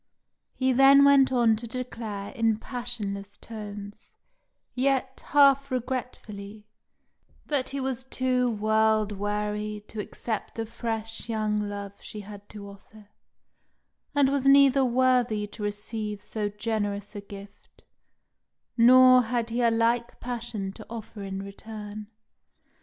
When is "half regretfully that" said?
5.27-7.69